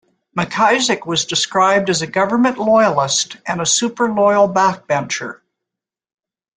McIsaac 0.35 1.05
was 1.05 1.25
described 1.25 1.87
as 1.87 2.01
a 2.01 2.07
'government 2.07 2.57
loyalist' 2.57 3.37
and 3.47 3.61
a 3.61 3.67
"super 3.67 4.11
loyal 4.11 4.49
backbencher". 4.51 5.41